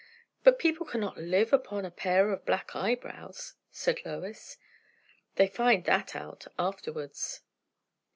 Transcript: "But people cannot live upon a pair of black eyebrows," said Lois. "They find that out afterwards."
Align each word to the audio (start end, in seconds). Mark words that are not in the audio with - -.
"But 0.43 0.57
people 0.57 0.87
cannot 0.87 1.19
live 1.19 1.53
upon 1.53 1.85
a 1.85 1.91
pair 1.91 2.31
of 2.31 2.43
black 2.43 2.75
eyebrows," 2.75 3.53
said 3.69 4.03
Lois. 4.03 4.57
"They 5.35 5.45
find 5.45 5.85
that 5.85 6.15
out 6.15 6.47
afterwards." 6.57 7.41